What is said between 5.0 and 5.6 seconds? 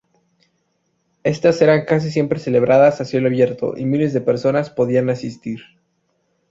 asistir.